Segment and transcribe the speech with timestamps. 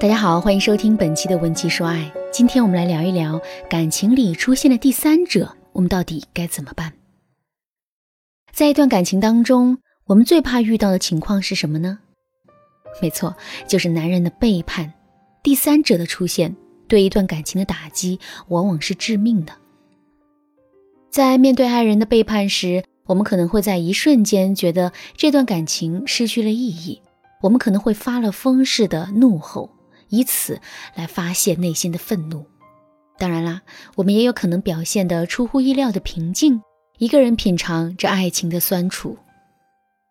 [0.00, 2.10] 大家好，欢迎收听本期的《文姬说爱》。
[2.32, 6.94] 今天我们来聊一聊感情里出现了第三者，我们到底该怎么办？
[8.50, 9.76] 在一段感情当中，
[10.06, 11.98] 我们最怕遇到的情况是什么呢？
[13.02, 13.36] 没错，
[13.68, 14.90] 就是男人的背叛。
[15.42, 16.56] 第三者的出现，
[16.88, 19.52] 对一段感情的打击往往是致命的。
[21.10, 27.02] 在面对爱人的背叛时，我们可能会在一瞬间觉得这段感情失去了意义，
[27.42, 29.68] 我们可能会发了疯似的怒吼。
[30.10, 30.60] 以此
[30.94, 32.44] 来发泄内心的愤怒。
[33.18, 33.62] 当然啦，
[33.96, 36.62] 我们也有可能表现得出乎意料的平静，
[36.98, 39.18] 一个人品尝这爱情的酸楚。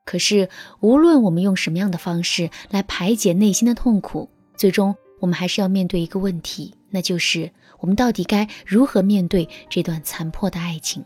[0.05, 0.49] 可是，
[0.79, 11.03] 无论我们用什么样的方式来排解内心的痛苦，最终我们还是要面对一个问题，那就是我们到底该如何面对这段残破的爱情？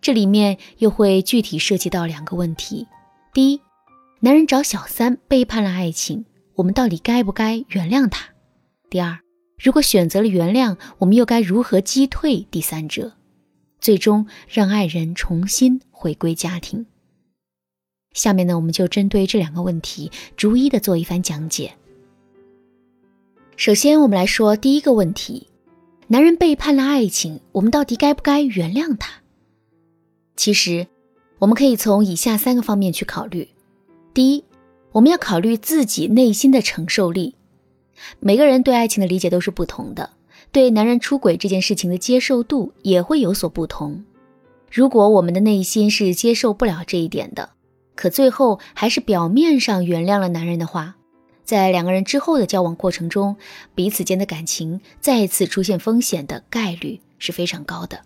[0.00, 2.86] 这里面又会具体涉及到两个问题：
[3.34, 3.60] 第一，
[4.20, 6.24] 男人找小三背叛了爱情。
[6.60, 8.28] 我们到底该不该原谅他？
[8.90, 9.20] 第二，
[9.58, 13.14] 如果选择了原谅，我们又该如何击退第三者，
[13.80, 16.84] 最终让爱人重新回归家庭？
[18.12, 21.72] 下面呢，我们就针对这两个问题逐一的做一番讲解。
[23.56, 25.46] 首先，我们来说第一个问题：
[26.08, 29.22] 男人背叛了爱情，我们到底该不该原谅他？
[30.36, 30.86] 其实，
[31.38, 33.48] 我们可以从以下三个方面去考虑。
[34.12, 34.44] 第一，
[34.92, 37.34] 我们要考虑自己内心的承受力。
[38.18, 40.10] 每个人对爱情的理解都是不同的，
[40.52, 44.04] 对男人出轨这件事情的接受度也会有所不同。
[44.70, 47.50] 如果我们的内心是接受不了这一点的，
[47.94, 50.96] 可最后还是表面上原谅了男人的话，
[51.44, 53.36] 在两个人之后的交往过程中，
[53.74, 58.00] 彼此间的感情再次出现风险的概率是非常高的。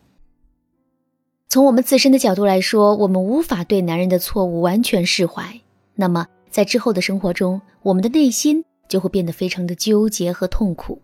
[1.49, 5.61] 从我们自身的角度来说，我们无法对男人的错误完全释怀，
[5.95, 6.27] 那么。
[6.55, 11.03] 在之后的生活中，我们的内心就会变得非常的纠结和痛苦。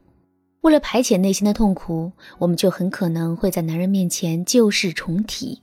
[0.60, 5.60] 为了排遣内心的痛苦，我们就很可能会在男人面前旧事重提，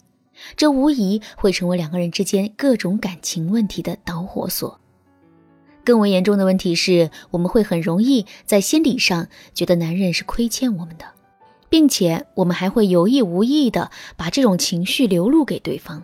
[0.58, 4.78] 这无疑会成为两个人之间各种感情问题的导火索。
[5.86, 11.06] 更为严重的问题是，我们会很容易在心理上觉得男人是亏欠我们的，
[11.70, 16.04] 并且我们还会有意无意的把这种情绪流露给对方，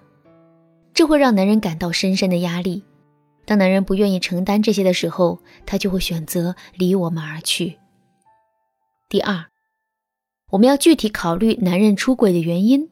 [0.94, 2.82] 这会让男人感到深深的压力。
[3.46, 7.78] 当男人不愿意承担这些的时候，他就会选择离我们而去。
[9.10, 9.46] 第二，
[10.52, 12.90] 我们要具体考虑男人出轨的原因。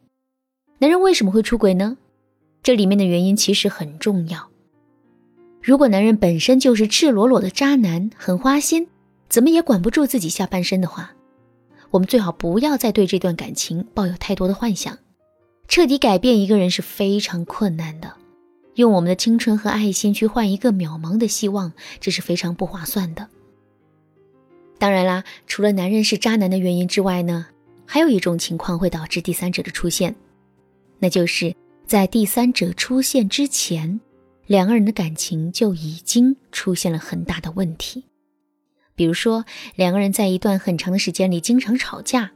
[0.78, 1.96] 男人为什么会出轨呢？
[2.62, 4.48] 这里面的原因其实很重要。
[5.62, 8.88] 如果男人本身就是赤裸裸的渣男，很花心，
[9.28, 11.12] 怎么也管不住自己下半身的话，
[11.90, 14.98] 我们最好不要再对这段感情抱有太多的幻想。
[15.68, 18.12] 彻底改变一个人是非常困难的。
[18.74, 23.28] 用我们的青春和爱心去换一个渺茫的希望，这是非常不划算的。
[24.78, 27.46] 当然啦，除了男人是渣男的原因之外呢，
[27.86, 30.14] 还有一种情况会导致第三者的出现，
[30.98, 31.54] 那就是
[31.86, 34.00] 在第三者出现之前，
[34.46, 38.04] 两个人的感情就已经出现了很大的问题。
[38.94, 39.44] 比如说，
[39.76, 42.32] 两个人在一段很长的时间里经常吵架，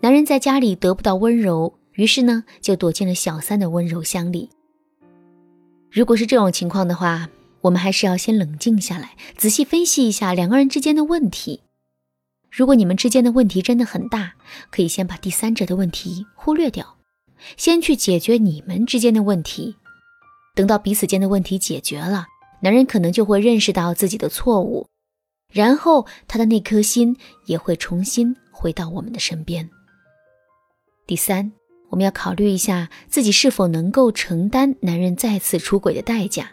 [0.00, 4.50] 男人在家里得不到温柔，于是呢就躲进了小三的温柔乡里。
[5.96, 7.30] 如果是这种情况的话，
[7.62, 11.62] 我们还是要先冷静下来，仔细分析一下两个人之间的问题。
[12.50, 14.34] 如果你们之间的问题真的很大，
[14.70, 16.98] 可以先把第三者的问题忽略掉，
[17.56, 19.76] 先去解决你们之间的问题。
[20.54, 22.26] 等到彼此间的问题解决了，
[22.60, 24.86] 男人可能就会认识到自己的错误，
[25.50, 29.70] 然后他的那颗心也会重新回到我们的身边。
[31.06, 31.50] 第三。
[31.88, 36.50] 我们要考虑一下自己是否能够承担男人再次出轨的代价。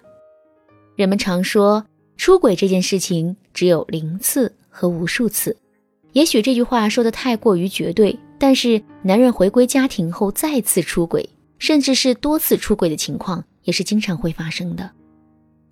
[0.96, 1.86] 人们常说
[2.18, 5.58] 出轨这件事情只有零次和无数次，
[6.12, 11.28] 也许这句话说的太过于绝对，但是男人回归家庭后再次出轨，
[11.58, 14.92] 甚至是多次出轨的情况也是经常会发生的。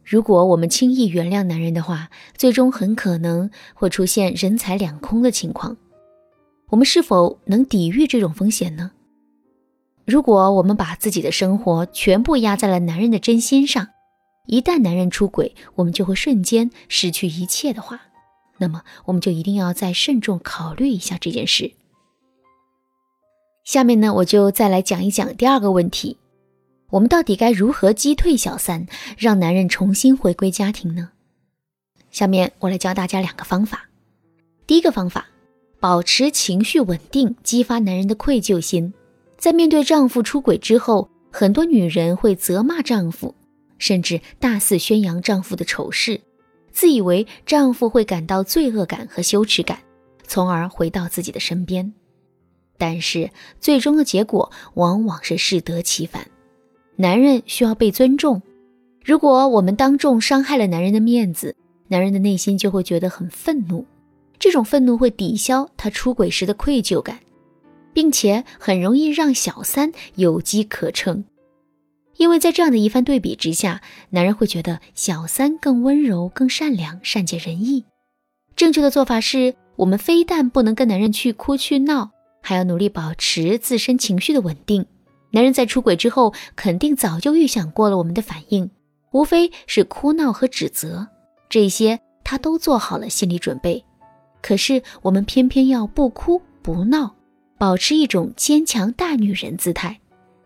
[0.03, 5.77] 如果我们轻易原谅男人的话，最终很可能会出现人财两空的情况。
[6.69, 8.91] 我们是否能抵御这种风险呢？
[10.05, 13.87] 如果我们把自己的生活全部压在了男人的真心上，
[14.47, 18.01] 一旦男人出轨，我们就会瞬间失去一切的话，
[18.57, 21.71] 那么我们就一定要再慎重考虑一下这件事。
[23.63, 26.17] 下面呢，我就再来讲一讲第二个问题：
[26.89, 28.87] 我们到底该如何击退小三，
[29.17, 31.11] 让男人重新回归家庭呢？
[32.09, 33.87] 下面我来教大家两个方法。
[34.65, 35.27] 第一个方法，
[35.79, 38.93] 保持情绪稳定，激发男人的愧疚心。
[39.41, 43.33] 在面对丈夫出轨之后，很多女人会责骂丈夫，
[43.79, 46.21] 甚至大肆宣扬丈夫的丑事，
[46.71, 49.79] 自以为丈夫会感到罪恶感和羞耻感，
[50.27, 51.91] 从而回到自己的身边。
[52.77, 56.27] 但是最终的结果往往是适得其反。
[56.95, 58.43] 男人需要被尊重，
[59.03, 61.55] 如果我们当众伤害了男人的面子，
[61.87, 63.83] 男人的内心就会觉得很愤怒，
[64.37, 67.19] 这种愤怒会抵消他出轨时的愧疚感，
[67.93, 71.23] 并且很容易让小三有机可乘。
[72.17, 77.85] 因为在这样的一番对比之下，男人会觉得小三更温柔、更善良、善解人意。
[78.55, 82.11] 正确的做法是，我们非但不能跟男人去哭去闹。
[82.43, 84.85] 还要努力保持自身情绪的稳定。
[85.31, 88.69] 男人在出轨之后，肯定早就预想过了我们的反应，
[89.11, 91.07] 无非是哭闹和指责，
[91.49, 93.83] 这些他都做好了心理准备。
[94.41, 97.15] 可是我们偏偏要不哭不闹，
[97.61, 99.99] 保持一种坚强大女人姿态，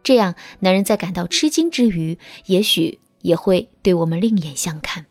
[0.04, 2.18] 这样男人在感到吃惊之余，
[2.48, 5.06] 也许也会对我们另眼相看。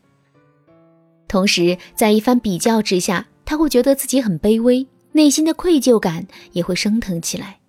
[1.26, 4.86] 同时，在一番比较之下，他会觉得自己很卑微。
[5.12, 7.60] 内心的愧疚感也会升腾起来，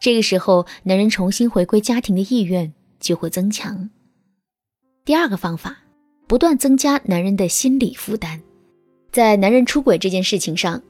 [0.00, 3.90] 这个时候，男人重新回归家庭的意愿就会增强。
[5.04, 5.76] 第二个方法，
[6.26, 8.40] 不断增加男人的心理负担。
[9.12, 10.80] 在男人出轨这件事情上，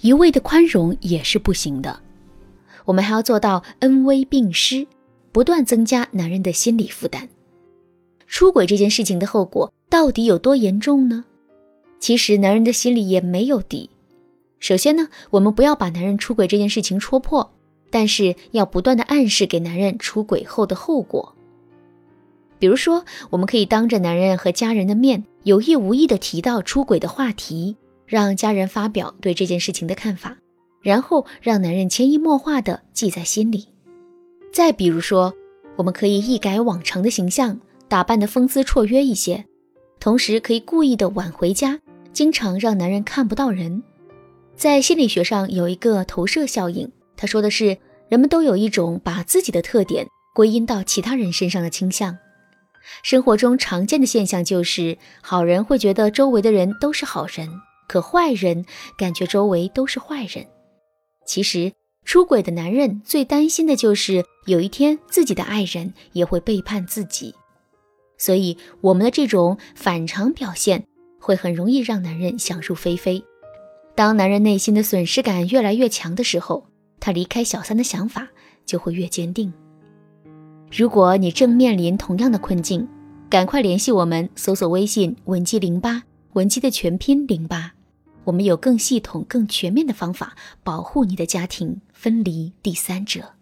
[0.00, 2.00] 一味的宽容也是不行的，
[2.90, 4.84] 我们还要做到恩威并施，
[5.30, 7.28] 不断增加男人的心理负担。
[8.26, 11.24] 出轨这件事情的后果到底有多严重呢？
[12.00, 13.90] 其实，男人的心里也没有底。
[14.58, 17.52] 首先呢，我们不要把男人出轨这件事情戳破，
[17.90, 21.36] 但是要不断的暗示给男人出轨后的后果。
[22.58, 30.38] 比如说，我们可以当着男人和家人的面，有意无意的提到出轨的话题，让家人发表对这件事情的看法，
[30.82, 33.68] 然后让男人潜移默化的记在心里。
[34.52, 35.32] 再比如说，
[35.76, 39.44] 我们可以一改往常的形象，打扮的风姿绰约一些，
[39.98, 41.78] 同时可以故意的晚回家，
[42.12, 43.82] 经常让男人看不到人。
[44.56, 47.78] 在心理学上有一个投射效应，他说的是
[48.08, 52.18] 人们都有一种把自己的特点归因到其他人身上的倾向。
[53.02, 57.48] 生活中常见的现象就是，好人会觉得周围的人都是好人，
[57.88, 58.64] 可坏人
[58.98, 60.44] 感觉周围都是坏人。
[61.30, 61.72] 其实，
[62.04, 67.32] 出轨的男人最担心的就是有一天自己的爱人也会背叛自己，
[68.18, 70.84] 所以我们的这种反常表现
[71.20, 73.22] 会很容易让男人想入非非。
[73.94, 76.66] 当男人内心的损失感越来越强的时候，
[76.98, 78.26] 他离开小三的想法
[78.66, 79.52] 就会越坚定。
[80.76, 82.88] 如果你正面临同样的困境，
[83.28, 86.02] 赶快联系我们，搜索微信“文姬零八”，
[86.34, 87.72] 文姬的全拼零八，
[88.24, 93.34] 我们有更系统、更全面的方法保护你的家庭，分离第三者。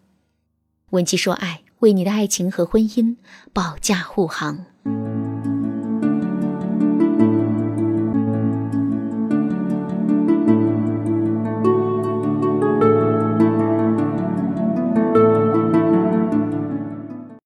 [0.91, 3.15] 文姬说爱，为你的爱情和婚姻
[3.53, 4.65] 保驾护航。